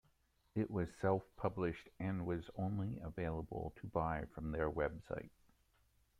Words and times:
It 0.55 0.71
was 0.71 0.89
self-published 0.99 1.89
and 1.99 2.25
was 2.25 2.49
only 2.55 2.97
available 3.03 3.71
to 3.75 3.85
buy 3.85 4.25
from 4.33 4.49
their 4.49 4.67
website. 4.67 5.29